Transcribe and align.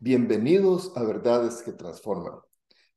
Bienvenidos 0.00 0.92
a 0.96 1.02
Verdades 1.02 1.60
que 1.60 1.72
Transforman, 1.72 2.38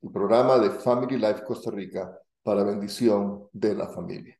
el 0.00 0.10
programa 0.10 0.58
de 0.58 0.70
Family 0.70 1.18
Life 1.18 1.44
Costa 1.44 1.70
Rica 1.70 2.18
para 2.42 2.62
bendición 2.62 3.48
de 3.52 3.74
la 3.74 3.88
familia. 3.88 4.34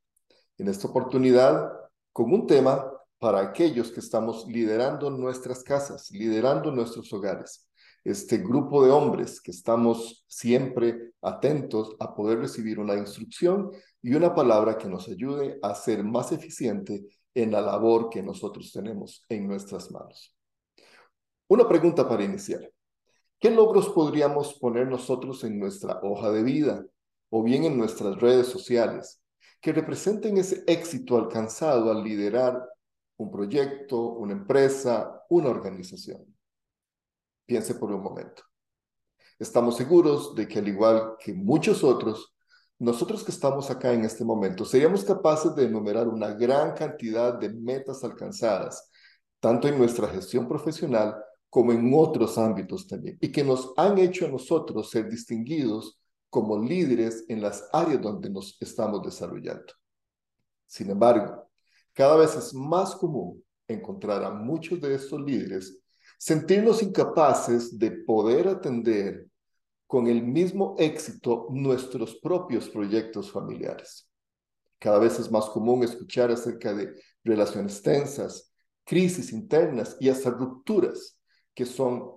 En 0.56 0.68
esta 0.68 0.88
oportunidad, 0.88 1.70
con 2.14 2.32
un 2.32 2.46
tema 2.46 2.97
para 3.18 3.40
aquellos 3.40 3.90
que 3.90 4.00
estamos 4.00 4.46
liderando 4.46 5.10
nuestras 5.10 5.62
casas, 5.62 6.10
liderando 6.10 6.70
nuestros 6.70 7.12
hogares. 7.12 7.68
Este 8.04 8.38
grupo 8.38 8.84
de 8.84 8.90
hombres 8.90 9.40
que 9.40 9.50
estamos 9.50 10.24
siempre 10.28 11.12
atentos 11.20 11.96
a 11.98 12.14
poder 12.14 12.38
recibir 12.38 12.78
una 12.78 12.94
instrucción 12.94 13.70
y 14.00 14.14
una 14.14 14.34
palabra 14.34 14.78
que 14.78 14.88
nos 14.88 15.08
ayude 15.08 15.58
a 15.62 15.74
ser 15.74 16.04
más 16.04 16.30
eficiente 16.32 17.04
en 17.34 17.50
la 17.50 17.60
labor 17.60 18.08
que 18.08 18.22
nosotros 18.22 18.72
tenemos 18.72 19.24
en 19.28 19.48
nuestras 19.48 19.90
manos. 19.90 20.34
Una 21.48 21.68
pregunta 21.68 22.08
para 22.08 22.24
iniciar. 22.24 22.70
¿Qué 23.40 23.50
logros 23.50 23.88
podríamos 23.90 24.54
poner 24.54 24.88
nosotros 24.88 25.44
en 25.44 25.58
nuestra 25.58 26.00
hoja 26.02 26.30
de 26.30 26.42
vida 26.42 26.84
o 27.30 27.42
bien 27.42 27.64
en 27.64 27.78
nuestras 27.78 28.16
redes 28.20 28.46
sociales 28.46 29.22
que 29.60 29.72
representen 29.72 30.38
ese 30.38 30.62
éxito 30.66 31.16
alcanzado 31.16 31.90
al 31.90 32.02
liderar 32.04 32.60
un 33.18 33.30
proyecto, 33.30 34.00
una 34.00 34.32
empresa, 34.32 35.24
una 35.28 35.50
organización? 35.50 36.24
Piense 37.46 37.74
por 37.74 37.92
un 37.92 38.02
momento. 38.02 38.42
Estamos 39.38 39.76
seguros 39.76 40.34
de 40.34 40.48
que 40.48 40.58
al 40.58 40.68
igual 40.68 41.14
que 41.18 41.32
muchos 41.32 41.84
otros, 41.84 42.34
nosotros 42.78 43.24
que 43.24 43.30
estamos 43.30 43.70
acá 43.70 43.92
en 43.92 44.04
este 44.04 44.24
momento 44.24 44.64
seríamos 44.64 45.04
capaces 45.04 45.54
de 45.54 45.64
enumerar 45.64 46.08
una 46.08 46.32
gran 46.32 46.74
cantidad 46.74 47.34
de 47.34 47.50
metas 47.50 48.02
alcanzadas, 48.04 48.90
tanto 49.40 49.68
en 49.68 49.78
nuestra 49.78 50.08
gestión 50.08 50.48
profesional 50.48 51.16
como 51.50 51.72
en 51.72 51.92
otros 51.94 52.36
ámbitos 52.36 52.86
también, 52.86 53.16
y 53.20 53.32
que 53.32 53.42
nos 53.42 53.72
han 53.76 53.98
hecho 53.98 54.26
a 54.26 54.28
nosotros 54.28 54.90
ser 54.90 55.08
distinguidos 55.08 55.98
como 56.30 56.58
líderes 56.58 57.24
en 57.28 57.40
las 57.40 57.68
áreas 57.72 58.02
donde 58.02 58.28
nos 58.28 58.60
estamos 58.60 59.02
desarrollando. 59.02 59.72
Sin 60.66 60.90
embargo, 60.90 61.47
cada 61.98 62.14
vez 62.14 62.36
es 62.36 62.54
más 62.54 62.94
común 62.94 63.42
encontrar 63.66 64.22
a 64.22 64.30
muchos 64.30 64.80
de 64.80 64.94
estos 64.94 65.20
líderes 65.20 65.80
sentirnos 66.16 66.80
incapaces 66.80 67.76
de 67.76 67.90
poder 67.90 68.46
atender 68.46 69.26
con 69.84 70.06
el 70.06 70.22
mismo 70.22 70.76
éxito 70.78 71.48
nuestros 71.50 72.14
propios 72.20 72.68
proyectos 72.68 73.32
familiares. 73.32 74.08
Cada 74.78 75.00
vez 75.00 75.18
es 75.18 75.28
más 75.28 75.46
común 75.46 75.82
escuchar 75.82 76.30
acerca 76.30 76.72
de 76.72 76.94
relaciones 77.24 77.82
tensas, 77.82 78.52
crisis 78.84 79.32
internas 79.32 79.96
y 79.98 80.08
hasta 80.08 80.30
rupturas 80.30 81.18
que 81.52 81.66
son 81.66 82.12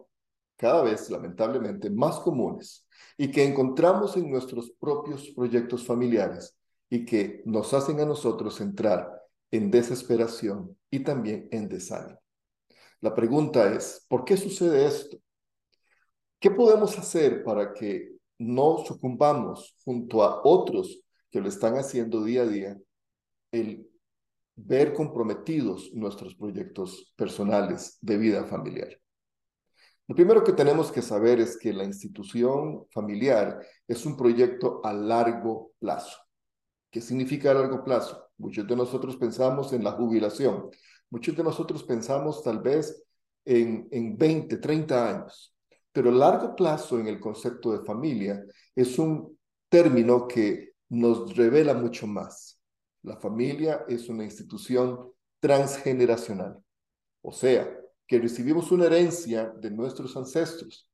cada 0.57 0.83
vez 0.83 1.09
lamentablemente 1.09 1.89
más 1.89 2.19
comunes 2.19 2.87
y 3.17 3.31
que 3.31 3.43
encontramos 3.43 4.15
en 4.15 4.29
nuestros 4.29 4.69
propios 4.79 5.31
proyectos 5.31 5.83
familiares 5.83 6.55
y 6.87 7.03
que 7.03 7.41
nos 7.47 7.73
hacen 7.73 7.99
a 7.99 8.05
nosotros 8.05 8.61
entrar 8.61 9.20
en 9.51 9.69
desesperación 9.69 10.77
y 10.89 11.03
también 11.03 11.47
en 11.51 11.67
desánimo. 11.67 12.19
La 13.01 13.13
pregunta 13.13 13.73
es, 13.73 14.05
¿por 14.07 14.23
qué 14.23 14.37
sucede 14.37 14.85
esto? 14.85 15.17
¿Qué 16.39 16.49
podemos 16.51 16.97
hacer 16.97 17.43
para 17.43 17.73
que 17.73 18.13
no 18.39 18.83
sucumbamos 18.85 19.75
junto 19.83 20.23
a 20.23 20.41
otros 20.43 21.01
que 21.29 21.41
lo 21.41 21.49
están 21.49 21.75
haciendo 21.75 22.23
día 22.23 22.43
a 22.43 22.47
día 22.47 22.77
el 23.51 23.87
ver 24.55 24.93
comprometidos 24.93 25.91
nuestros 25.93 26.35
proyectos 26.35 27.13
personales 27.15 27.97
de 28.01 28.17
vida 28.17 28.45
familiar? 28.45 29.01
Lo 30.07 30.15
primero 30.15 30.43
que 30.43 30.53
tenemos 30.53 30.91
que 30.91 31.01
saber 31.01 31.39
es 31.39 31.57
que 31.57 31.73
la 31.73 31.83
institución 31.83 32.85
familiar 32.91 33.59
es 33.87 34.05
un 34.05 34.17
proyecto 34.17 34.81
a 34.83 34.93
largo 34.93 35.71
plazo. 35.79 36.17
¿Qué 36.89 37.01
significa 37.01 37.51
a 37.51 37.53
largo 37.53 37.83
plazo? 37.83 38.30
Muchos 38.41 38.67
de 38.67 38.75
nosotros 38.75 39.17
pensamos 39.17 39.71
en 39.71 39.83
la 39.83 39.91
jubilación. 39.91 40.69
Muchos 41.11 41.37
de 41.37 41.43
nosotros 41.43 41.83
pensamos 41.83 42.43
tal 42.43 42.59
vez 42.59 43.03
en, 43.45 43.87
en 43.91 44.17
20, 44.17 44.57
30 44.57 45.09
años. 45.09 45.55
Pero 45.91 46.09
largo 46.09 46.55
plazo 46.55 46.99
en 46.99 47.07
el 47.07 47.19
concepto 47.19 47.71
de 47.71 47.85
familia 47.85 48.43
es 48.75 48.97
un 48.97 49.37
término 49.69 50.27
que 50.27 50.73
nos 50.89 51.35
revela 51.35 51.75
mucho 51.75 52.07
más. 52.07 52.59
La 53.03 53.17
familia 53.17 53.85
es 53.87 54.09
una 54.09 54.23
institución 54.23 55.11
transgeneracional. 55.39 56.57
O 57.21 57.31
sea, 57.31 57.77
que 58.07 58.19
recibimos 58.19 58.71
una 58.71 58.85
herencia 58.85 59.53
de 59.59 59.69
nuestros 59.69 60.17
ancestros. 60.17 60.89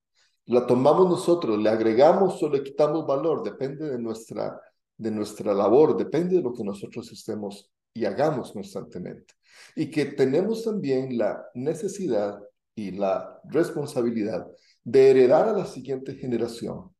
La 0.45 0.67
tomamos 0.67 1.09
nosotros, 1.09 1.57
le 1.57 1.69
agregamos 1.69 2.41
o 2.43 2.49
le 2.49 2.61
quitamos 2.61 3.07
valor, 3.07 3.43
depende 3.43 3.89
de 3.89 3.97
nuestra, 3.97 4.59
de 4.97 5.11
nuestra 5.11 5.53
labor, 5.53 5.95
depende 5.95 6.37
de 6.37 6.41
lo 6.41 6.53
que 6.53 6.63
nosotros 6.63 7.11
estemos 7.11 7.71
y 7.93 8.05
hagamos 8.05 8.51
constantemente. 8.51 9.33
Y 9.75 9.89
que 9.89 10.05
tenemos 10.05 10.63
también 10.63 11.17
la 11.17 11.45
necesidad 11.53 12.39
y 12.75 12.91
la 12.91 13.39
responsabilidad 13.45 14.47
de 14.83 15.11
heredar 15.11 15.49
a 15.49 15.53
la 15.53 15.65
siguiente 15.65 16.15
generación, 16.15 16.93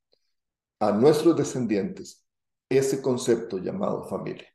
a 0.80 0.91
nuestros 0.91 1.36
descendientes, 1.36 2.25
ese 2.69 3.02
concepto 3.02 3.57
llamado 3.57 4.03
familia. 4.07 4.47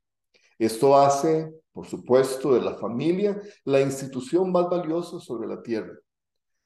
Esto 0.58 0.96
hace 0.96 1.52
por 1.72 1.86
supuesto, 1.86 2.54
de 2.54 2.60
la 2.60 2.74
familia, 2.74 3.40
la 3.64 3.80
institución 3.80 4.52
más 4.52 4.68
valiosa 4.68 5.18
sobre 5.20 5.48
la 5.48 5.62
tierra, 5.62 5.98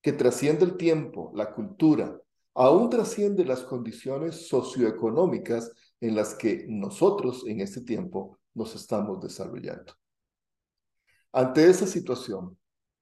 que 0.03 0.13
trasciende 0.13 0.65
el 0.65 0.77
tiempo, 0.77 1.33
la 1.35 1.53
cultura, 1.55 2.21
aún 2.55 2.91
trasciende 2.91 3.45
las 3.45 3.63
condiciones 3.63 4.49
socioeconómicas 4.49 5.71
en 6.01 6.15
las 6.15 6.35
que 6.35 6.67
nosotros 6.69 7.45
en 7.47 7.61
este 7.61 7.81
tiempo 7.81 8.39
nos 8.55 8.75
estamos 8.75 9.21
desarrollando. 9.21 9.93
Ante 11.33 11.69
esa 11.69 11.87
situación, 11.87 12.57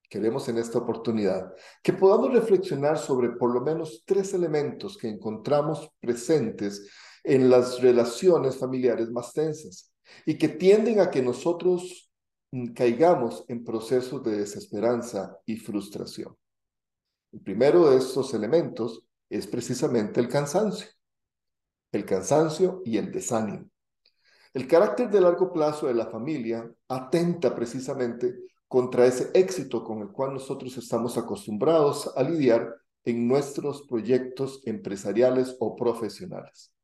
queremos 0.08 0.48
en 0.48 0.58
esta 0.58 0.78
oportunidad 0.78 1.52
que 1.82 1.92
podamos 1.92 2.32
reflexionar 2.32 2.98
sobre 2.98 3.30
por 3.30 3.52
lo 3.52 3.60
menos 3.60 4.02
tres 4.04 4.34
elementos 4.34 4.96
que 4.96 5.08
encontramos 5.08 5.90
presentes 6.00 6.88
en 7.22 7.48
las 7.48 7.80
relaciones 7.80 8.56
familiares 8.58 9.10
más 9.10 9.32
tensas 9.32 9.92
y 10.26 10.36
que 10.36 10.48
tienden 10.48 11.00
a 11.00 11.10
que 11.10 11.22
nosotros 11.22 12.10
mm, 12.52 12.72
caigamos 12.74 13.44
en 13.48 13.64
procesos 13.64 14.22
de 14.22 14.36
desesperanza 14.36 15.38
y 15.46 15.56
frustración. 15.56 16.36
El 17.32 17.40
primero 17.40 17.90
de 17.90 17.96
estos 17.96 18.34
elementos 18.34 19.02
es 19.28 19.46
precisamente 19.46 20.20
el 20.20 20.28
cansancio. 20.28 20.88
El 21.94 22.04
cansancio 22.04 22.82
y 22.84 22.98
el 22.98 23.10
desánimo. 23.10 23.70
El 24.52 24.68
carácter 24.68 25.10
de 25.10 25.20
largo 25.20 25.52
plazo 25.52 25.86
de 25.86 25.94
la 25.94 26.06
familia 26.06 26.70
atenta 26.88 27.54
precisamente 27.54 28.34
contra 28.68 29.06
ese 29.06 29.30
éxito 29.32 29.82
con 29.82 30.00
el 30.02 30.08
cual 30.08 30.34
nosotros 30.34 30.76
estamos 30.76 31.16
acostumbrados 31.16 32.12
a 32.16 32.22
lidiar 32.22 32.74
en 33.04 33.26
nuestros 33.26 33.86
proyectos 33.88 34.60
empresariales 34.66 35.56
o 35.60 35.74
profesionales 35.74 36.74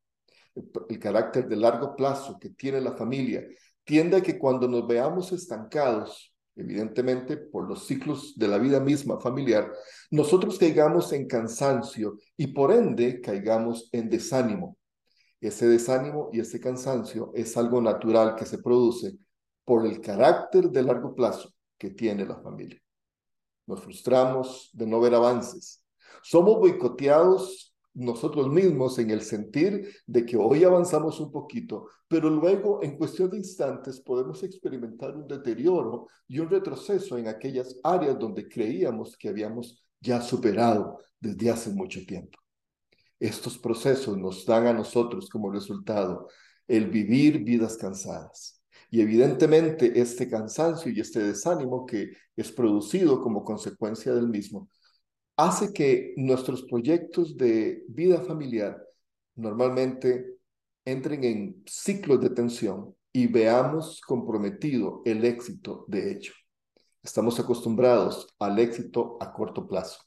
el, 0.54 0.98
carácter 0.98 1.48
de 1.48 1.56
largo 1.56 1.94
plazo 1.94 2.38
que 2.38 2.50
tiene 2.50 2.80
la 2.80 2.92
familia, 2.92 3.46
tiende 3.84 4.16
a 4.16 4.22
que 4.22 4.38
cuando 4.38 4.68
nos 4.68 4.86
veamos 4.86 5.32
estancados, 5.32 6.34
evidentemente 6.56 7.36
por 7.36 7.68
los 7.68 7.86
ciclos 7.86 8.34
de 8.36 8.48
la 8.48 8.58
vida 8.58 8.80
misma 8.80 9.20
familiar, 9.20 9.72
nosotros 10.10 10.58
caigamos 10.58 11.12
en 11.12 11.26
cansancio 11.26 12.18
y 12.36 12.48
por 12.48 12.72
ende 12.72 13.20
caigamos 13.20 13.88
en 13.92 14.08
desánimo. 14.08 14.76
Ese 15.40 15.66
desánimo 15.66 16.28
y 16.32 16.40
ese 16.40 16.60
cansancio 16.60 17.32
es 17.34 17.56
algo 17.56 17.80
natural 17.80 18.36
que 18.36 18.44
se 18.44 18.58
produce 18.58 19.16
por 19.64 19.86
el 19.86 20.00
carácter 20.00 20.70
de 20.70 20.82
largo 20.82 21.14
plazo 21.14 21.52
que 21.78 21.90
tiene 21.90 22.26
la 22.26 22.36
familia. 22.36 22.80
Nos 23.66 23.80
frustramos 23.82 24.70
de 24.72 24.86
no 24.86 25.00
ver 25.00 25.14
avances. 25.14 25.84
Somos 26.22 26.58
boicoteados 26.58 27.70
nosotros 27.94 28.48
mismos 28.48 28.98
en 28.98 29.10
el 29.10 29.22
sentir 29.22 29.88
de 30.06 30.24
que 30.24 30.36
hoy 30.36 30.64
avanzamos 30.64 31.20
un 31.20 31.30
poquito, 31.30 31.88
pero 32.08 32.30
luego 32.30 32.82
en 32.82 32.96
cuestión 32.96 33.30
de 33.30 33.38
instantes 33.38 34.00
podemos 34.00 34.42
experimentar 34.42 35.16
un 35.16 35.26
deterioro 35.26 36.06
y 36.28 36.38
un 36.38 36.48
retroceso 36.48 37.18
en 37.18 37.28
aquellas 37.28 37.78
áreas 37.82 38.18
donde 38.18 38.48
creíamos 38.48 39.16
que 39.16 39.28
habíamos 39.28 39.82
ya 40.00 40.20
superado 40.20 40.98
desde 41.18 41.50
hace 41.50 41.70
mucho 41.70 42.00
tiempo. 42.06 42.39
Estos 43.20 43.58
procesos 43.58 44.16
nos 44.16 44.46
dan 44.46 44.66
a 44.66 44.72
nosotros 44.72 45.28
como 45.28 45.52
resultado 45.52 46.28
el 46.66 46.88
vivir 46.90 47.44
vidas 47.44 47.76
cansadas. 47.76 48.62
Y 48.90 49.02
evidentemente 49.02 50.00
este 50.00 50.28
cansancio 50.28 50.90
y 50.90 50.98
este 51.00 51.20
desánimo 51.20 51.86
que 51.86 52.10
es 52.34 52.50
producido 52.50 53.20
como 53.20 53.44
consecuencia 53.44 54.12
del 54.14 54.28
mismo 54.28 54.68
hace 55.36 55.72
que 55.72 56.12
nuestros 56.16 56.64
proyectos 56.64 57.36
de 57.36 57.84
vida 57.88 58.20
familiar 58.20 58.82
normalmente 59.36 60.38
entren 60.84 61.24
en 61.24 61.62
ciclos 61.66 62.20
de 62.20 62.30
tensión 62.30 62.94
y 63.12 63.26
veamos 63.26 64.00
comprometido 64.00 65.02
el 65.04 65.24
éxito 65.24 65.84
de 65.88 66.12
hecho. 66.12 66.32
Estamos 67.02 67.38
acostumbrados 67.40 68.34
al 68.38 68.58
éxito 68.58 69.16
a 69.20 69.32
corto 69.32 69.66
plazo, 69.66 70.02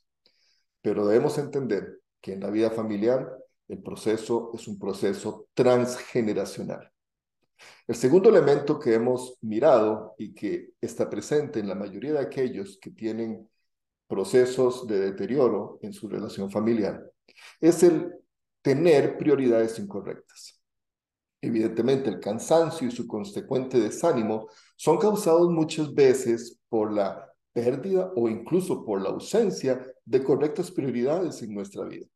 pero 0.81 1.07
debemos 1.07 1.38
entender 1.38 2.03
que 2.24 2.31
en 2.31 2.40
la 2.40 2.50
vida 2.50 2.72
familiar 2.72 3.38
el 3.68 3.84
proceso 3.84 4.52
es 4.54 4.66
un 4.70 4.80
proceso 4.80 5.48
transgeneracional. 5.54 6.90
El 7.86 7.96
segundo 7.96 8.30
elemento 8.30 8.80
que 8.80 8.94
hemos 8.94 9.38
mirado 9.42 10.16
y 10.18 10.34
que 10.34 10.70
está 10.80 11.10
presente 11.10 11.60
en 11.60 11.68
la 11.68 11.75
mayoría 11.75 12.14
de 12.14 12.20
aquellos 12.20 12.80
que 12.81 12.92
tienen 12.92 13.50
procesos 14.08 14.88
de 14.88 15.00
deterioro 15.00 15.80
en 15.81 15.92
su 15.92 16.08
relación 16.08 16.50
familiar 16.50 17.04
es 17.60 17.84
el 17.84 18.14
tener 18.62 19.18
prioridades 19.18 19.78
incorrectas. 19.80 20.62
Evidentemente, 21.42 22.10
el 22.10 22.22
cansancio 22.22 22.88
y 22.88 22.92
su 22.92 23.06
consecuente 23.06 23.81
desánimo 23.81 24.48
son 24.78 24.98
causados 24.98 25.50
muchas 25.50 25.94
veces 25.94 26.58
por 26.70 26.94
la 26.94 27.30
pérdida 27.52 28.14
o 28.16 28.30
incluso 28.30 28.86
por 28.86 29.02
la 29.02 29.10
ausencia 29.10 29.86
de 30.06 30.24
correctas 30.24 30.72
prioridades 30.72 31.42
en 31.42 31.54
nuestra 31.54 31.84
vida. 31.84 32.08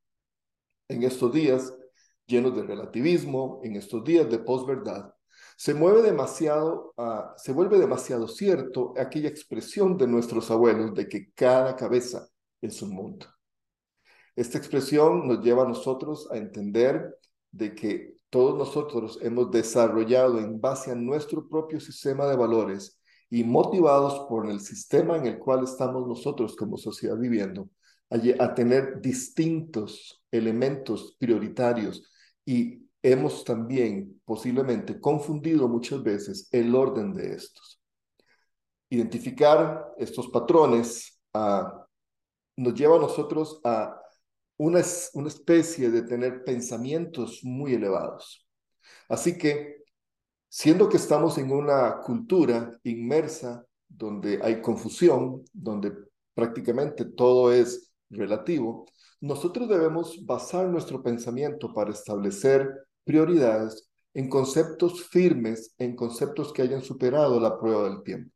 En 0.90 1.04
estos 1.04 1.34
días 1.34 1.74
llenos 2.26 2.56
de 2.56 2.64
relativismo, 2.64 3.62
en 3.64 3.76
estos 3.76 4.04
días 4.04 4.30
de 4.30 4.40
posverdad, 4.40 5.14
se 5.56 5.74
mueve 5.74 6.02
demasiado, 6.02 6.94
uh, 6.98 7.34
se 7.38 7.52
vuelve 7.52 7.80
demasiado 7.80 8.28
cierto 8.28 8.94
aquella 8.98 9.30
expresión 9.30 9.98
de 9.98 10.08
nuestros 10.08 10.52
abuelos 10.52 10.94
de 10.94 11.08
que 11.08 11.32
cada 11.34 11.76
cabeza 11.76 12.28
es 12.62 12.82
un 12.82 12.92
mundo. 12.92 13.26
Esta 14.36 14.58
expresión 14.58 15.28
nos 15.28 15.44
lleva 15.44 15.64
a 15.64 15.68
nosotros 15.68 16.30
a 16.32 16.38
entender 16.38 17.18
de 17.52 17.74
que 17.74 18.18
todos 18.30 18.58
nosotros 18.58 19.18
hemos 19.22 19.50
desarrollado 19.50 20.38
en 20.38 20.60
base 20.62 20.92
a 20.92 20.96
nuestro 20.96 21.48
propio 21.48 21.80
sistema 21.80 22.28
de 22.28 22.36
valores 22.36 23.02
y 23.30 23.44
motivados 23.44 24.28
por 24.30 24.50
el 24.50 24.60
sistema 24.60 25.18
en 25.18 25.26
el 25.26 25.40
cual 25.40 25.64
estamos 25.64 26.08
nosotros 26.08 26.56
como 26.56 26.78
sociedad 26.78 27.18
viviendo, 27.18 27.70
a, 28.10 28.54
tener 28.54 29.02
distintos 29.02 30.24
elementos 30.32 31.16
prioritarios 31.20 32.04
y 32.46 32.88
hemos 33.02 33.44
también 33.44 34.22
posiblemente 34.26 35.00
confundido 35.00 35.68
muchas 35.68 36.02
veces 36.04 36.48
el 36.52 36.74
orden 36.76 37.14
de 37.14 37.34
estos. 37.34 37.82
Identificar 38.90 39.94
estos 39.98 40.30
patrones 40.30 41.20
uh, 41.34 41.64
nos 42.56 42.74
lleva 42.74 42.96
a 42.96 43.02
nosotros 43.02 43.60
a 43.64 44.02
una, 44.58 44.82
una 45.14 45.28
especie 45.28 45.92
de 45.92 46.02
tener 46.04 46.44
pensamientos 46.44 47.42
muy 47.44 47.74
elevados. 47.74 48.48
Así 49.10 49.38
que, 49.38 49.84
siendo 50.50 50.90
que 50.90 50.98
estamos 50.98 51.38
en 51.38 51.52
una 51.52 52.00
cultura 52.00 52.80
inmersa 52.84 53.66
donde 53.88 54.40
hay 54.42 54.62
confusión, 54.62 55.44
donde 55.54 55.94
prácticamente 56.34 57.06
todo 57.06 57.52
es 57.52 57.87
relativo, 58.10 58.86
nosotros 59.20 59.68
debemos 59.68 60.26
basar 60.26 60.68
nuestro 60.68 61.02
pensamiento 61.02 61.74
para 61.74 61.92
establecer 61.92 62.70
prioridades 63.04 63.90
en 64.14 64.30
conceptos 64.30 65.04
firmes, 65.08 65.74
en 65.78 65.96
conceptos 65.96 66.52
que 66.54 66.62
hayan 66.62 66.82
superado 66.82 67.40
la 67.40 67.58
prueba 67.60 67.90
del 67.90 68.04
tiempo. 68.04 68.32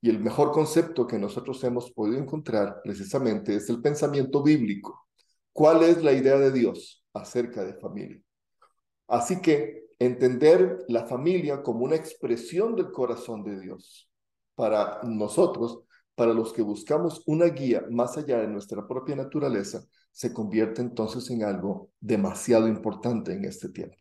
Y 0.00 0.10
el 0.10 0.20
mejor 0.20 0.52
concepto 0.52 1.06
que 1.06 1.18
nosotros 1.18 1.62
hemos 1.64 1.90
podido 1.92 2.18
encontrar 2.18 2.80
precisamente 2.82 3.56
es 3.56 3.68
el 3.70 3.80
pensamiento 3.80 4.42
bíblico. 4.42 5.08
¿Cuál 5.52 5.82
es 5.82 6.02
la 6.02 6.12
idea 6.12 6.38
de 6.38 6.52
Dios 6.52 7.04
acerca 7.14 7.64
de 7.64 7.74
familia? 7.74 8.20
Así 9.08 9.40
que 9.40 9.86
entender 9.98 10.84
la 10.88 11.06
familia 11.06 11.62
como 11.62 11.84
una 11.84 11.96
expresión 11.96 12.76
del 12.76 12.90
corazón 12.90 13.44
de 13.44 13.60
Dios 13.60 14.10
para 14.54 15.00
nosotros, 15.04 15.84
para 16.14 16.32
los 16.32 16.52
que 16.52 16.62
buscamos 16.62 17.22
una 17.26 17.46
guía 17.46 17.84
más 17.90 18.16
allá 18.16 18.40
de 18.40 18.48
nuestra 18.48 18.86
propia 18.86 19.16
naturaleza, 19.16 19.84
se 20.12 20.32
convierte 20.32 20.80
entonces 20.80 21.28
en 21.30 21.42
algo 21.42 21.90
demasiado 22.00 22.68
importante 22.68 23.32
en 23.32 23.44
este 23.44 23.68
tiempo. 23.68 23.96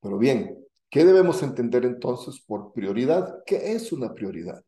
Pero 0.00 0.16
bien, 0.18 0.58
¿qué 0.88 1.04
debemos 1.04 1.42
entender 1.42 1.84
entonces 1.84 2.42
por 2.46 2.72
prioridad? 2.72 3.42
¿Qué 3.44 3.72
es 3.72 3.92
una 3.92 4.14
prioridad? 4.14 4.64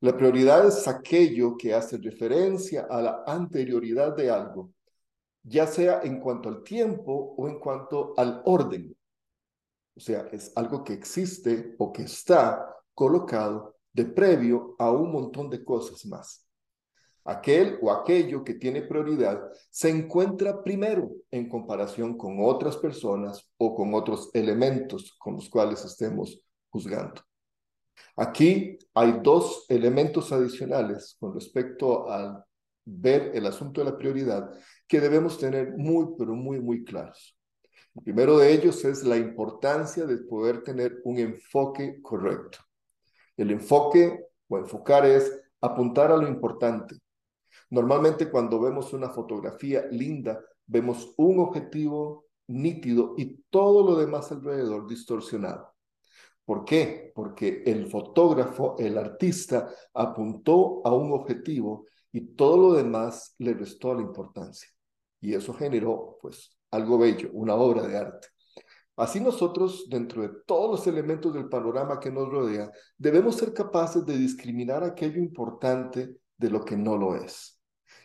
La 0.00 0.16
prioridad 0.16 0.66
es 0.66 0.88
aquello 0.88 1.56
que 1.56 1.74
hace 1.74 1.96
referencia 1.98 2.86
a 2.90 3.00
la 3.00 3.22
anterioridad 3.26 4.16
de 4.16 4.30
algo, 4.30 4.72
ya 5.42 5.66
sea 5.66 6.02
en 6.02 6.20
cuanto 6.20 6.48
al 6.48 6.62
tiempo 6.62 7.34
o 7.36 7.48
en 7.48 7.58
cuanto 7.60 8.14
al 8.16 8.42
orden. 8.44 8.96
O 9.96 10.00
sea, 10.00 10.28
es 10.32 10.52
algo 10.56 10.82
que 10.82 10.92
existe 10.92 11.76
o 11.78 11.92
que 11.92 12.02
está 12.02 12.68
colocado 12.94 13.73
de 13.94 14.04
previo 14.04 14.74
a 14.78 14.90
un 14.90 15.10
montón 15.10 15.48
de 15.48 15.64
cosas 15.64 16.04
más. 16.04 16.46
Aquel 17.24 17.78
o 17.80 17.90
aquello 17.90 18.44
que 18.44 18.54
tiene 18.54 18.82
prioridad 18.82 19.40
se 19.70 19.88
encuentra 19.88 20.62
primero 20.62 21.10
en 21.30 21.48
comparación 21.48 22.18
con 22.18 22.36
otras 22.40 22.76
personas 22.76 23.48
o 23.56 23.74
con 23.74 23.94
otros 23.94 24.28
elementos 24.34 25.16
con 25.18 25.36
los 25.36 25.48
cuales 25.48 25.82
estemos 25.86 26.38
juzgando. 26.68 27.22
Aquí 28.16 28.76
hay 28.92 29.20
dos 29.22 29.64
elementos 29.70 30.32
adicionales 30.32 31.16
con 31.18 31.32
respecto 31.32 32.10
al 32.10 32.44
ver 32.84 33.30
el 33.34 33.46
asunto 33.46 33.80
de 33.82 33.90
la 33.90 33.96
prioridad 33.96 34.50
que 34.86 35.00
debemos 35.00 35.38
tener 35.38 35.72
muy, 35.78 36.08
pero 36.18 36.34
muy, 36.34 36.60
muy 36.60 36.84
claros. 36.84 37.38
El 37.94 38.02
primero 38.02 38.38
de 38.38 38.52
ellos 38.52 38.84
es 38.84 39.02
la 39.04 39.16
importancia 39.16 40.04
de 40.04 40.18
poder 40.18 40.62
tener 40.62 41.00
un 41.04 41.18
enfoque 41.18 42.02
correcto. 42.02 42.58
El 43.36 43.50
enfoque 43.50 44.26
o 44.48 44.58
enfocar 44.58 45.06
es 45.06 45.32
apuntar 45.60 46.12
a 46.12 46.16
lo 46.16 46.28
importante, 46.28 46.96
Normalmente 47.70 48.30
cuando 48.30 48.60
vemos 48.60 48.92
una 48.92 49.10
fotografía 49.10 49.86
linda, 49.90 50.40
vemos 50.66 51.12
un 51.16 51.40
objetivo 51.40 52.26
nítido 52.46 53.14
y 53.16 53.42
todo 53.50 53.84
lo 53.84 53.96
demás 53.96 54.30
alrededor 54.32 54.86
distorsionado. 54.86 55.74
¿Por 56.44 56.64
qué? 56.64 57.10
Porque 57.14 57.62
el 57.64 57.86
fotógrafo, 57.86 58.76
el 58.78 58.98
artista, 58.98 59.70
apuntó 59.94 60.82
a 60.84 60.94
un 60.94 61.12
objetivo 61.12 61.86
y 62.12 62.34
todo 62.34 62.56
lo 62.58 62.72
demás 62.74 63.34
le 63.38 63.54
restó 63.54 63.94
la 63.94 64.02
importancia. 64.02 64.68
Y 65.20 65.34
eso 65.34 65.54
generó, 65.54 66.18
pues, 66.20 66.56
algo 66.70 66.98
bello, 66.98 67.30
una 67.32 67.54
obra 67.54 67.86
de 67.86 67.96
arte. 67.96 68.28
Así 68.96 69.20
nosotros, 69.20 69.86
dentro 69.88 70.22
de 70.22 70.30
todos 70.46 70.70
los 70.70 70.86
elementos 70.86 71.34
del 71.34 71.48
panorama 71.48 71.98
que 71.98 72.12
nos 72.12 72.28
rodea, 72.28 72.70
debemos 72.96 73.36
ser 73.36 73.52
capaces 73.52 74.06
de 74.06 74.16
discriminar 74.16 74.84
aquello 74.84 75.18
importante 75.18 76.16
de 76.36 76.50
lo 76.50 76.64
que 76.64 76.76
no 76.76 76.96
lo 76.96 77.16
es. 77.16 77.60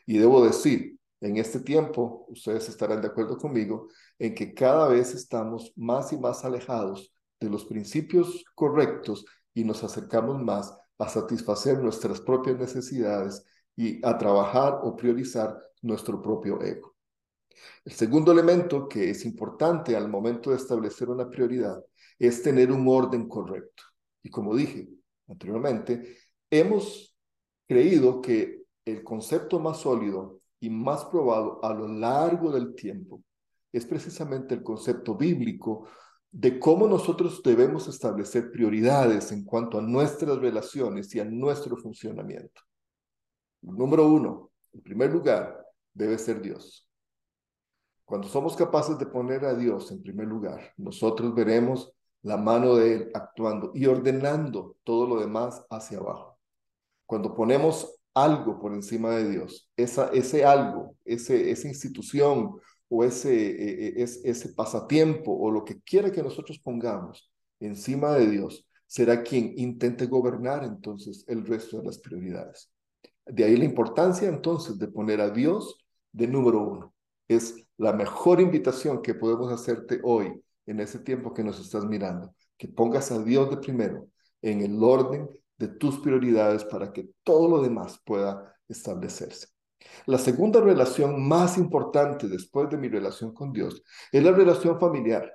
Y 0.06 0.18
debo 0.18 0.44
decir, 0.44 0.98
en 1.22 1.38
este 1.38 1.60
tiempo, 1.60 2.26
ustedes 2.30 2.70
estarán 2.70 3.02
de 3.02 3.08
acuerdo 3.08 3.38
conmigo, 3.38 3.90
en 4.18 4.34
que 4.34 4.54
cada 4.54 4.88
vez 4.88 5.14
estamos 5.14 5.72
más 5.76 6.12
y 6.14 6.18
más 6.18 6.44
alejados 6.44 7.14
de 7.40 7.50
los 7.50 7.66
principios 7.66 8.44
correctos 8.56 9.26
y 9.54 9.64
nos 9.64 9.84
acercamos 9.84 10.42
más 10.42 10.74
a 10.98 11.08
satisfacer 11.08 11.80
nuestras 11.80 12.22
propias 12.22 12.58
necesidades 12.58 13.46
y 13.76 14.06
a 14.06 14.18
trabajar 14.18 14.80
o 14.84 14.96
priorizar 14.96 15.58
nuestro 15.82 16.22
propio 16.22 16.62
ego. 16.62 16.96
El 17.86 17.94
segundo 17.94 18.32
elemento 18.32 18.88
que 18.88 19.10
es 19.10 19.26
importante 19.26 19.96
al 19.96 20.10
momento 20.10 20.50
de 20.52 20.58
establecer 20.58 21.10
una 21.10 21.30
prioridad 21.30 21.84
es 22.18 22.42
tener 22.42 22.72
un 22.72 22.88
orden 22.88 23.28
correcto. 23.28 23.84
Y 24.24 24.30
como 24.30 24.56
dije 24.56 24.90
anteriormente, 25.28 26.18
hemos 26.50 27.16
creído 27.68 28.22
que 28.22 28.64
el 28.86 29.04
concepto 29.04 29.60
más 29.60 29.78
sólido 29.78 30.42
y 30.60 30.70
más 30.70 31.06
probado 31.06 31.64
a 31.64 31.74
lo 31.74 31.88
largo 31.88 32.52
del 32.52 32.76
tiempo 32.76 33.22
es 33.72 33.86
precisamente 33.86 34.56
el 34.56 34.64
concepto 34.64 35.16
bíblico 35.16 35.88
de 36.32 36.60
cómo 36.60 36.88
nosotros 36.88 37.42
debemos 37.44 37.88
establecer 37.88 38.52
prioridades 38.52 39.32
en 39.32 39.44
cuanto 39.44 39.80
a 39.80 39.82
nuestras 39.82 40.38
relaciones 40.38 41.14
y 41.16 41.20
a 41.20 41.26
nuestro 41.26 41.78
funcionamiento. 41.78 42.62
Número 43.62 44.08
uno, 44.08 44.52
en 44.74 44.82
primer 44.82 45.12
lugar, 45.12 45.66
debe 45.94 46.18
ser 46.18 46.42
Dios. 46.42 46.89
Cuando 48.10 48.28
somos 48.28 48.56
capaces 48.56 48.98
de 48.98 49.06
poner 49.06 49.46
a 49.46 49.54
Dios 49.54 49.92
en 49.92 50.02
primer 50.02 50.26
lugar, 50.26 50.74
nosotros 50.78 51.36
veremos 51.36 51.94
la 52.24 52.38
mano 52.38 52.76
de 52.76 52.96
Él 52.96 53.12
actuando 53.14 53.72
y 53.76 53.86
ordenando 53.86 54.78
todo 54.84 55.06
lo 55.06 55.20
demás 55.20 55.64
hacia 55.70 56.00
abajo. 56.00 56.40
Cuando 57.06 57.36
ponemos 57.36 58.02
algo 58.16 58.60
por 58.60 58.74
encima 58.74 59.12
de 59.12 59.30
Dios, 59.30 59.70
esa, 59.78 60.10
ese 60.10 60.44
algo, 60.44 60.96
ese, 61.06 61.52
esa 61.52 61.68
institución 61.68 62.56
o 62.88 63.04
ese, 63.04 63.32
e, 63.32 64.02
e, 64.02 64.04
ese 64.04 64.54
pasatiempo 64.56 65.32
o 65.32 65.52
lo 65.52 65.64
que 65.64 65.80
quiera 65.82 66.12
que 66.12 66.24
nosotros 66.24 66.58
pongamos 66.58 67.32
encima 67.60 68.14
de 68.14 68.28
Dios, 68.28 68.66
será 68.88 69.22
quien 69.22 69.54
intente 69.56 70.08
gobernar 70.08 70.64
entonces 70.64 71.24
el 71.28 71.46
resto 71.46 71.78
de 71.78 71.86
las 71.86 72.00
prioridades. 72.00 72.72
De 73.28 73.44
ahí 73.44 73.56
la 73.56 73.66
importancia 73.66 74.28
entonces 74.28 74.80
de 74.80 74.88
poner 74.88 75.22
a 75.22 75.30
Dios 75.30 75.86
de 76.12 76.28
número 76.28 76.64
uno. 76.64 76.94
Es 77.28 77.69
la 77.80 77.94
mejor 77.94 78.42
invitación 78.42 79.02
que 79.02 79.16
podemos 79.16 79.52
hacerte 79.54 80.02
hoy, 80.04 80.34
en 80.66 80.82
ese 80.82 81.00
tiempo 81.00 81.34
que 81.34 81.46
nos 81.46 81.60
estás 81.60 81.86
mirando, 81.86 82.36
que 82.58 82.68
pongas 82.68 83.10
a 83.12 83.24
Dios 83.24 83.50
de 83.50 83.58
primero 83.58 84.10
en 84.42 84.62
el 84.62 84.84
orden 84.84 85.30
de 85.58 85.70
tus 85.70 85.98
prioridades 86.00 86.66
para 86.66 86.92
que 86.92 87.10
todo 87.24 87.48
lo 87.48 87.62
demás 87.62 88.00
pueda 88.06 88.54
establecerse. 88.68 89.48
La 90.06 90.18
segunda 90.18 90.60
relación 90.60 91.26
más 91.26 91.58
importante 91.58 92.28
después 92.28 92.70
de 92.70 92.78
mi 92.78 92.90
relación 92.90 93.34
con 93.34 93.54
Dios 93.54 93.82
es 94.12 94.24
la 94.24 94.32
relación 94.32 94.78
familiar. 94.78 95.32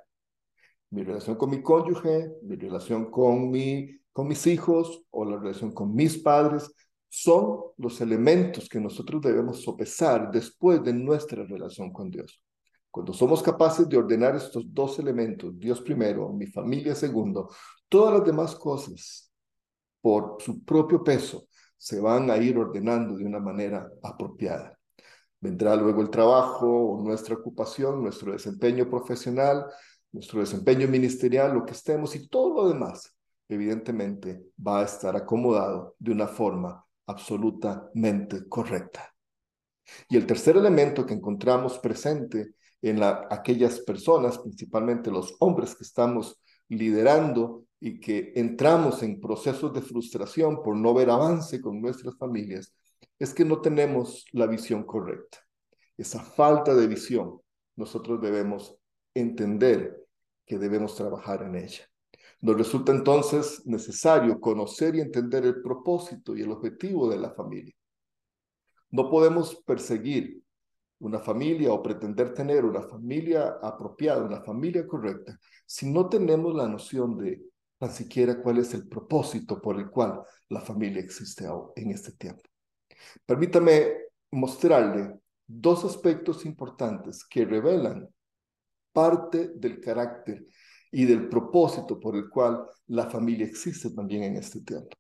Mi 0.91 1.03
relación 1.03 1.37
con 1.37 1.49
mi 1.49 1.63
cónyuge, 1.63 2.31
mi 2.43 2.57
relación 2.57 3.11
con, 3.11 3.51
mi, 3.51 3.89
con 4.13 4.29
mis 4.29 4.47
hijos 4.47 5.03
o 5.11 5.25
la 5.25 5.39
relación 5.39 5.73
con 5.73 5.95
mis 5.95 6.19
padres 6.19 6.71
son 7.17 7.61
los 7.77 8.01
elementos 8.01 8.69
que 8.69 8.81
nosotros 8.81 9.23
debemos 9.23 9.63
sopesar 9.63 10.33
después 10.33 10.83
de 10.83 10.93
nuestra 10.93 11.45
relación 11.45 11.93
con 11.93 12.11
Dios. 12.11 12.43
Cuando 12.91 13.13
somos 13.13 13.41
capaces 13.41 13.89
de 13.89 13.97
ordenar 13.97 14.35
estos 14.35 14.65
dos 14.67 14.99
elementos, 14.99 15.57
Dios 15.57 15.81
primero, 15.81 16.33
mi 16.33 16.49
familia 16.49 16.93
segundo, 16.97 17.51
todas 17.89 18.15
las 18.15 18.25
demás 18.25 18.57
cosas, 18.57 19.31
por 20.01 20.39
su 20.41 20.65
propio 20.65 21.05
peso, 21.05 21.47
se 21.77 22.01
van 22.01 22.33
a 22.33 22.37
ir 22.37 22.59
ordenando 22.59 23.17
de 23.17 23.25
una 23.25 23.39
manera 23.39 23.89
apropiada. 24.03 24.77
Vendrá 25.41 25.77
luego 25.77 26.03
el 26.03 26.11
trabajo, 26.11 27.01
nuestra 27.05 27.37
ocupación, 27.37 28.03
nuestro 28.03 28.33
desempeño 28.33 28.91
profesional, 28.91 29.67
nuestro 30.11 30.41
desempeño 30.41 30.89
ministerial, 30.89 31.55
lo 31.55 31.65
que 31.65 31.75
estemos 31.75 32.17
y 32.17 32.27
todo 32.29 32.55
lo 32.55 32.69
demás, 32.69 33.17
evidentemente, 33.49 34.47
va 34.59 34.81
a 34.81 34.85
estar 34.85 35.15
acomodado 35.15 35.95
de 36.01 36.11
una 36.11 36.27
forma 36.27 36.84
absolutamente 37.07 38.49
correcta. 38.49 39.15
Y 40.09 40.17
el 40.17 40.27
tercer 40.27 40.57
elemento 40.57 41.05
que 41.05 41.15
encontramos 41.15 41.79
presente 41.79 42.55
en 42.81 43.01
la, 43.01 43.27
aquellas 43.31 43.81
personas, 43.81 44.39
principalmente 44.39 45.11
los 45.11 45.35
hombres 45.41 45.75
que 45.75 45.85
estamos 45.85 46.41
liderando 46.69 47.67
y 47.81 48.01
que 48.01 48.33
entramos 48.35 49.03
en 49.03 49.21
procesos 49.21 49.73
de 49.73 49.83
frustración 49.83 50.63
por 50.63 50.77
no 50.77 50.95
ver 50.95 51.11
avance 51.11 51.61
con 51.61 51.81
nuestras 51.81 52.17
familias, 52.17 52.75
es 53.19 53.35
que 53.35 53.45
no 53.45 53.61
tenemos 53.61 54.25
la 54.33 54.47
visión 54.47 54.85
correcta. 54.85 55.39
Esa 55.97 56.21
falta 56.21 56.75
de 56.75 56.87
visión, 56.87 57.41
nosotros 57.77 58.21
debemos 58.21 58.77
entender 59.15 60.05
que 60.47 60.59
debemos 60.59 60.97
trabajar 60.97 61.43
en 61.43 61.57
ella. 61.57 61.89
Nos 62.45 62.59
resulta 62.59 62.93
entonces 62.93 63.63
necesario 63.65 64.39
conocer 64.39 64.95
y 64.95 65.01
entender 65.01 65.47
el 65.47 65.63
propósito 65.63 66.37
y 66.37 66.43
el 66.43 66.51
objetivo 66.51 67.09
de 67.09 67.17
la 67.17 67.31
familia. 67.31 67.73
No 68.91 69.09
podemos 69.09 69.63
perseguir 69.65 70.43
una 70.99 71.21
familia 71.21 71.73
o 71.73 71.83
pretender 71.83 72.35
tener 72.35 72.67
una 72.67 72.83
familia 72.83 73.57
apropiada, 73.63 74.25
una 74.25 74.43
familia 74.43 74.87
correcta, 74.87 75.39
si 75.65 75.91
no 75.91 76.07
tenemos 76.11 76.55
la 76.55 76.69
noción 76.69 77.17
de 77.17 77.41
tan 77.79 77.91
siquiera 77.91 78.39
cuál 78.43 78.59
es 78.59 78.75
el 78.75 78.89
propósito 78.89 79.59
por 79.59 79.79
el 79.79 79.89
cual 79.89 80.21
la 80.51 80.61
familia 80.61 81.01
existe 81.01 81.47
en 81.77 81.93
este 81.93 82.13
tiempo. 82.13 82.43
Permítame 83.25 83.97
mostrarle 84.33 85.19
dos 85.47 85.83
aspectos 85.87 86.45
importantes 86.45 87.25
que 87.25 87.47
revelan 87.47 88.07
parte 88.93 89.49
del 89.55 89.81
carácter 89.81 90.45
y 90.95 91.05
del 91.07 91.29
propósito 91.29 91.99
por 91.99 92.15
el 92.15 92.31
cual 92.31 92.65
la 92.87 93.11
familia 93.11 93.47
existe 93.47 93.91
también 93.91 94.23
en 94.23 94.37
este 94.37 94.61
tiempo. 94.61 94.97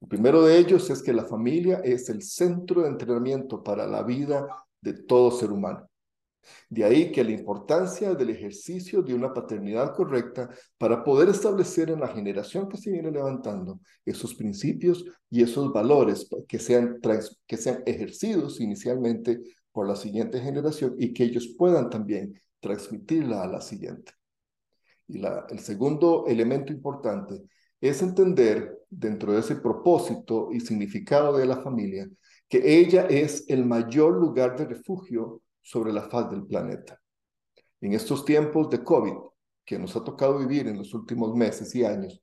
El 0.00 0.08
primero 0.08 0.42
de 0.42 0.58
ellos 0.58 0.90
es 0.90 1.00
que 1.00 1.12
la 1.12 1.24
familia 1.24 1.80
es 1.84 2.08
el 2.08 2.22
centro 2.22 2.82
de 2.82 2.88
entrenamiento 2.88 3.62
para 3.62 3.86
la 3.86 4.02
vida 4.02 4.46
de 4.80 4.94
todo 4.94 5.30
ser 5.30 5.52
humano. 5.52 5.88
De 6.68 6.84
ahí 6.84 7.12
que 7.12 7.22
la 7.22 7.30
importancia 7.30 8.14
del 8.14 8.30
ejercicio 8.30 9.00
de 9.02 9.14
una 9.14 9.32
paternidad 9.32 9.94
correcta 9.94 10.48
para 10.76 11.04
poder 11.04 11.28
establecer 11.28 11.90
en 11.90 12.00
la 12.00 12.08
generación 12.08 12.68
que 12.68 12.76
se 12.76 12.90
viene 12.90 13.10
levantando 13.12 13.80
esos 14.04 14.34
principios 14.34 15.04
y 15.30 15.42
esos 15.42 15.72
valores 15.72 16.28
que 16.48 16.58
sean, 16.58 16.98
que 17.46 17.56
sean 17.56 17.82
ejercidos 17.86 18.60
inicialmente 18.60 19.40
por 19.70 19.86
la 19.86 19.94
siguiente 19.94 20.40
generación 20.40 20.96
y 20.98 21.12
que 21.12 21.24
ellos 21.24 21.54
puedan 21.56 21.90
también 21.90 22.34
transmitirla 22.60 23.42
a 23.42 23.46
la 23.46 23.60
siguiente. 23.60 24.15
Y 25.08 25.18
la, 25.18 25.46
el 25.50 25.58
segundo 25.60 26.24
elemento 26.26 26.72
importante 26.72 27.42
es 27.80 28.02
entender 28.02 28.78
dentro 28.88 29.32
de 29.32 29.40
ese 29.40 29.56
propósito 29.56 30.48
y 30.52 30.60
significado 30.60 31.36
de 31.36 31.46
la 31.46 31.56
familia 31.58 32.08
que 32.48 32.80
ella 32.80 33.06
es 33.06 33.44
el 33.48 33.64
mayor 33.64 34.14
lugar 34.14 34.56
de 34.56 34.66
refugio 34.66 35.42
sobre 35.62 35.92
la 35.92 36.02
faz 36.02 36.30
del 36.30 36.46
planeta. 36.46 37.00
En 37.80 37.92
estos 37.92 38.24
tiempos 38.24 38.70
de 38.70 38.84
COVID 38.84 39.14
que 39.64 39.78
nos 39.78 39.96
ha 39.96 40.04
tocado 40.04 40.38
vivir 40.38 40.68
en 40.68 40.78
los 40.78 40.94
últimos 40.94 41.34
meses 41.34 41.74
y 41.74 41.84
años, 41.84 42.22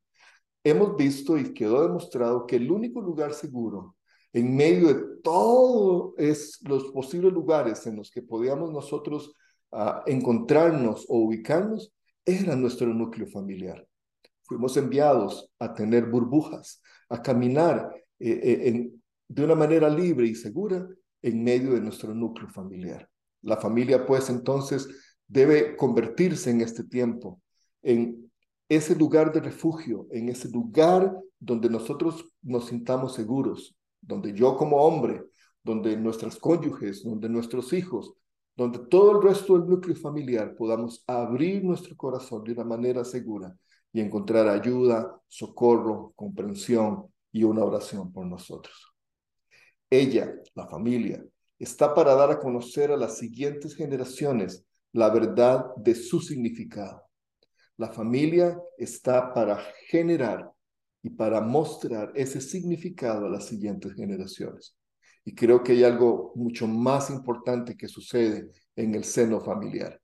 hemos 0.64 0.96
visto 0.96 1.38
y 1.38 1.54
quedó 1.54 1.84
demostrado 1.84 2.48
que 2.48 2.56
el 2.56 2.72
único 2.72 3.02
lugar 3.02 3.34
seguro 3.34 3.96
en 4.32 4.56
medio 4.56 4.88
de 4.88 5.22
todos 5.22 6.14
los 6.62 6.86
posibles 6.92 7.32
lugares 7.32 7.86
en 7.86 7.98
los 7.98 8.10
que 8.10 8.24
podíamos 8.24 8.72
nosotros 8.72 9.36
ah, 9.72 10.04
encontrarnos 10.08 11.06
o 11.08 11.18
ubicarnos 11.20 11.94
era 12.26 12.56
nuestro 12.56 12.88
núcleo 12.94 13.28
familiar. 13.28 13.86
Fuimos 14.44 14.76
enviados 14.78 15.52
a 15.60 15.74
tener 15.74 16.06
burbujas, 16.06 16.82
a 17.10 17.22
caminar 17.22 17.92
eh, 18.20 18.40
eh, 18.44 18.92
de 19.28 19.44
una 19.44 19.56
manera 19.56 19.90
libre 19.90 20.28
y 20.28 20.36
segura 20.36 20.88
en 21.22 21.44
medio 21.44 21.74
de 21.74 21.82
nuestro 21.82 22.14
núcleo 22.14 22.50
familiar. 22.50 23.10
La 23.42 23.58
familia, 23.58 24.06
pues, 24.06 24.30
entonces 24.30 24.88
debe 25.28 25.76
convertirse 25.76 26.50
en 26.52 26.62
este 26.62 26.84
tiempo 26.84 27.42
en 27.84 28.32
ese 28.70 28.96
lugar 28.96 29.32
de 29.32 29.42
refugio, 29.42 30.08
en 30.12 30.30
ese 30.30 30.50
lugar 30.50 31.16
donde 31.40 31.70
nosotros 31.70 32.26
nos 32.42 32.68
sintamos 32.68 33.14
seguros, 33.14 33.76
donde 34.02 34.34
yo 34.34 34.58
como 34.58 34.78
hombre, 34.78 35.24
donde 35.64 35.96
nuestras 35.98 36.38
cónyuges, 36.38 37.04
donde 37.04 37.30
nuestros 37.30 37.74
hijos, 37.74 38.14
donde 38.56 38.80
todo 38.80 39.18
el 39.18 39.24
resto 39.24 39.58
del 39.58 39.68
núcleo 39.68 39.96
familiar 39.96 40.56
podamos 40.56 41.04
abrir 41.08 41.64
nuestro 41.64 41.96
corazón 41.96 42.44
de 42.44 42.54
una 42.54 42.64
manera 42.64 43.04
segura 43.04 43.56
y 43.92 44.02
encontrar 44.02 44.48
ayuda, 44.48 45.20
socorro, 45.28 46.14
comprensión 46.16 47.08
y 47.32 47.44
una 47.44 47.64
oración 47.64 48.12
por 48.12 48.26
nosotros. 48.26 48.94
Ella, 49.90 50.34
la 50.56 50.68
familia, 50.68 51.24
está 51.60 51.94
para 51.94 52.16
dar 52.16 52.32
a 52.32 52.40
conocer 52.40 52.92
a 52.92 52.98
las 52.98 53.18
siguientes 53.18 53.76
generaciones 53.76 54.66
la 54.92 55.10
verdad 55.10 55.66
de 55.76 55.96
su 55.96 56.20
significado. 56.20 57.04
La 57.78 57.92
familia 57.92 58.60
está 58.78 59.34
para 59.34 59.58
generar 59.88 60.52
y 61.02 61.10
para 61.10 61.42
mostrar 61.42 62.12
ese 62.16 62.40
significado 62.40 63.26
a 63.26 63.30
las 63.30 63.46
siguientes 63.46 63.94
generaciones. 63.94 64.76
Y 65.26 65.36
creo 65.36 65.64
que 65.64 65.74
hay 65.74 65.84
algo 65.84 66.34
mucho 66.36 66.68
más 66.68 67.10
importante 67.10 67.78
que 67.78 67.88
sucede 67.88 68.50
en 68.76 68.96
el 68.96 69.04
seno 69.04 69.40
familiar. 69.40 70.02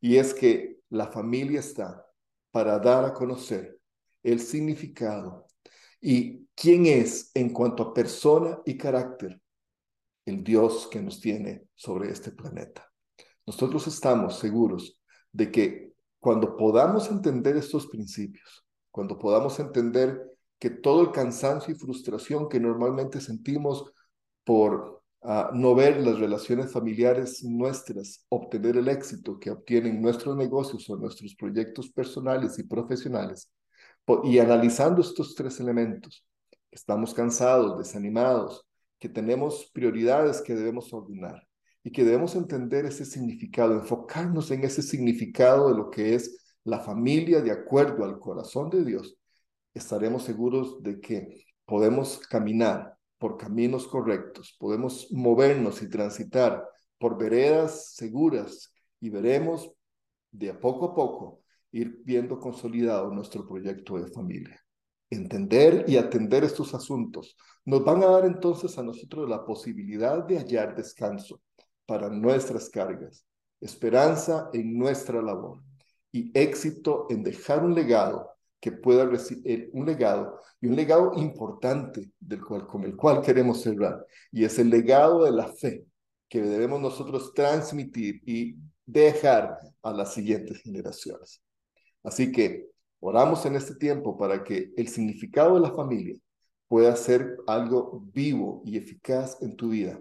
Y 0.00 0.16
es 0.16 0.34
que 0.34 0.78
la 0.90 1.06
familia 1.06 1.60
está 1.60 2.04
para 2.50 2.78
dar 2.78 3.04
a 3.04 3.12
conocer 3.12 3.78
el 4.22 4.40
significado 4.40 5.46
y 6.00 6.46
quién 6.54 6.86
es 6.86 7.30
en 7.34 7.50
cuanto 7.50 7.82
a 7.82 7.94
persona 7.94 8.60
y 8.64 8.76
carácter 8.76 9.40
el 10.24 10.42
Dios 10.42 10.88
que 10.90 11.00
nos 11.00 11.20
tiene 11.20 11.68
sobre 11.74 12.10
este 12.10 12.32
planeta. 12.32 12.90
Nosotros 13.46 13.86
estamos 13.86 14.38
seguros 14.38 15.00
de 15.32 15.50
que 15.50 15.92
cuando 16.18 16.56
podamos 16.56 17.08
entender 17.10 17.56
estos 17.56 17.86
principios, 17.86 18.66
cuando 18.90 19.18
podamos 19.18 19.60
entender 19.60 20.20
que 20.58 20.70
todo 20.70 21.02
el 21.02 21.12
cansancio 21.12 21.72
y 21.72 21.78
frustración 21.78 22.48
que 22.48 22.58
normalmente 22.58 23.20
sentimos 23.20 23.92
por 24.46 25.02
ah, 25.22 25.50
no 25.52 25.74
ver 25.74 26.00
las 26.06 26.20
relaciones 26.20 26.72
familiares 26.72 27.42
nuestras, 27.42 28.24
obtener 28.28 28.76
el 28.76 28.88
éxito 28.88 29.40
que 29.40 29.50
obtienen 29.50 30.00
nuestros 30.00 30.36
negocios 30.36 30.88
o 30.88 30.96
nuestros 30.96 31.34
proyectos 31.34 31.90
personales 31.90 32.56
y 32.60 32.62
profesionales, 32.62 33.50
y 34.22 34.38
analizando 34.38 35.00
estos 35.00 35.34
tres 35.34 35.58
elementos, 35.58 36.24
estamos 36.70 37.12
cansados, 37.12 37.76
desanimados, 37.76 38.64
que 39.00 39.08
tenemos 39.08 39.68
prioridades 39.74 40.40
que 40.40 40.54
debemos 40.54 40.92
ordenar 40.94 41.42
y 41.82 41.90
que 41.90 42.04
debemos 42.04 42.36
entender 42.36 42.86
ese 42.86 43.04
significado, 43.04 43.74
enfocarnos 43.74 44.52
en 44.52 44.62
ese 44.62 44.80
significado 44.80 45.70
de 45.70 45.76
lo 45.76 45.90
que 45.90 46.14
es 46.14 46.38
la 46.62 46.78
familia 46.78 47.40
de 47.42 47.50
acuerdo 47.50 48.04
al 48.04 48.20
corazón 48.20 48.70
de 48.70 48.84
Dios, 48.84 49.16
estaremos 49.74 50.22
seguros 50.22 50.82
de 50.84 51.00
que 51.00 51.44
podemos 51.64 52.18
caminar 52.28 52.95
por 53.18 53.36
caminos 53.36 53.86
correctos, 53.86 54.56
podemos 54.58 55.08
movernos 55.12 55.82
y 55.82 55.88
transitar 55.88 56.64
por 56.98 57.18
veredas 57.18 57.94
seguras 57.94 58.72
y 59.00 59.10
veremos 59.10 59.70
de 60.30 60.50
a 60.50 60.60
poco 60.60 60.86
a 60.86 60.94
poco 60.94 61.40
ir 61.72 62.00
viendo 62.04 62.38
consolidado 62.38 63.10
nuestro 63.10 63.46
proyecto 63.46 63.98
de 63.98 64.10
familia. 64.10 64.60
entender 65.08 65.84
y 65.86 65.96
atender 65.98 66.42
estos 66.42 66.74
asuntos 66.74 67.36
nos 67.64 67.84
van 67.84 68.02
a 68.02 68.06
dar 68.06 68.24
entonces 68.24 68.76
a 68.76 68.82
nosotros 68.82 69.28
la 69.28 69.44
posibilidad 69.44 70.24
de 70.24 70.38
hallar 70.38 70.74
descanso 70.74 71.40
para 71.86 72.08
nuestras 72.08 72.68
cargas, 72.68 73.24
esperanza 73.60 74.50
en 74.52 74.76
nuestra 74.76 75.22
labor 75.22 75.62
y 76.10 76.36
éxito 76.36 77.06
en 77.08 77.22
dejar 77.22 77.64
un 77.64 77.74
legado 77.74 78.35
que 78.60 78.72
pueda 78.72 79.04
recibir 79.04 79.70
un 79.72 79.86
legado 79.86 80.40
y 80.60 80.66
un 80.66 80.76
legado 80.76 81.12
importante 81.16 82.10
del 82.18 82.42
cual, 82.42 82.66
con 82.66 82.84
el 82.84 82.96
cual 82.96 83.22
queremos 83.22 83.62
cerrar 83.62 84.04
y 84.32 84.44
es 84.44 84.58
el 84.58 84.70
legado 84.70 85.24
de 85.24 85.32
la 85.32 85.48
fe 85.48 85.84
que 86.28 86.42
debemos 86.42 86.80
nosotros 86.80 87.32
transmitir 87.34 88.20
y 88.26 88.56
dejar 88.84 89.58
a 89.82 89.92
las 89.92 90.14
siguientes 90.14 90.62
generaciones. 90.62 91.42
Así 92.02 92.32
que 92.32 92.66
oramos 93.00 93.44
en 93.46 93.56
este 93.56 93.74
tiempo 93.74 94.16
para 94.16 94.42
que 94.42 94.72
el 94.76 94.88
significado 94.88 95.54
de 95.54 95.60
la 95.60 95.72
familia 95.72 96.16
pueda 96.68 96.94
ser 96.96 97.36
algo 97.46 98.04
vivo 98.12 98.62
y 98.64 98.76
eficaz 98.76 99.40
en 99.42 99.56
tu 99.56 99.70
vida 99.70 100.00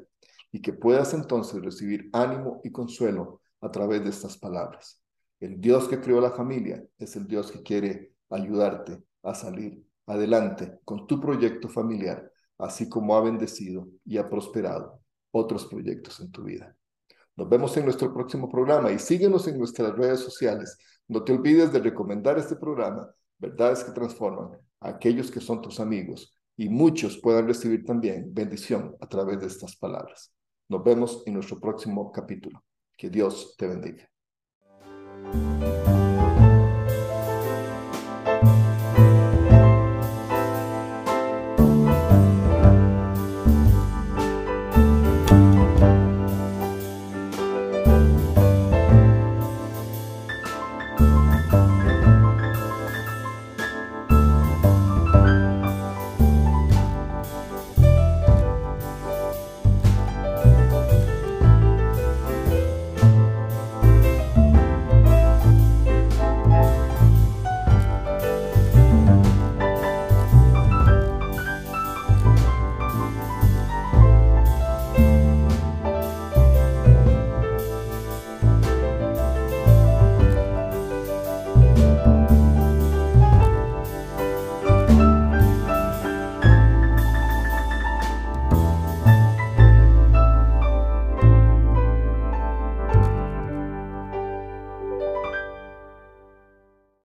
y 0.51 0.61
que 0.61 0.73
puedas 0.73 1.13
entonces 1.13 1.61
recibir 1.61 2.09
ánimo 2.13 2.61
y 2.63 2.71
consuelo 2.71 3.41
a 3.61 3.69
través 3.69 4.03
de 4.03 4.09
estas 4.09 4.37
palabras. 4.37 5.01
El 5.39 5.59
Dios 5.59 5.87
que 5.87 5.99
creó 5.99 6.21
la 6.21 6.31
familia 6.31 6.83
es 6.97 7.15
el 7.15 7.27
Dios 7.27 7.51
que 7.51 7.61
quiere 7.61 8.14
ayudarte 8.29 9.03
a 9.23 9.33
salir 9.33 9.85
adelante 10.07 10.79
con 10.83 11.07
tu 11.07 11.19
proyecto 11.19 11.67
familiar, 11.67 12.31
así 12.57 12.87
como 12.89 13.15
ha 13.15 13.21
bendecido 13.21 13.87
y 14.05 14.17
ha 14.17 14.29
prosperado 14.29 15.01
otros 15.31 15.65
proyectos 15.65 16.19
en 16.19 16.31
tu 16.31 16.43
vida. 16.43 16.75
Nos 17.35 17.49
vemos 17.49 17.75
en 17.75 17.83
nuestro 17.83 18.13
próximo 18.13 18.49
programa 18.49 18.91
y 18.91 18.99
síguenos 18.99 19.47
en 19.47 19.57
nuestras 19.57 19.95
redes 19.95 20.21
sociales. 20.21 20.77
No 21.07 21.23
te 21.23 21.33
olvides 21.33 21.71
de 21.73 21.79
recomendar 21.79 22.37
este 22.37 22.55
programa, 22.55 23.09
Verdades 23.37 23.83
que 23.83 23.91
Transforman, 23.91 24.57
a 24.79 24.89
aquellos 24.89 25.29
que 25.29 25.41
son 25.41 25.61
tus 25.61 25.79
amigos 25.79 26.33
y 26.55 26.69
muchos 26.69 27.17
puedan 27.17 27.47
recibir 27.47 27.83
también 27.83 28.33
bendición 28.33 28.95
a 29.01 29.07
través 29.07 29.41
de 29.41 29.47
estas 29.47 29.75
palabras. 29.75 30.33
Nos 30.69 30.83
vemos 30.83 31.23
en 31.25 31.33
nuestro 31.33 31.59
próximo 31.59 32.11
capítulo. 32.11 32.63
Que 32.97 33.09
Dios 33.09 33.55
te 33.57 33.67
bendiga. 33.67 34.09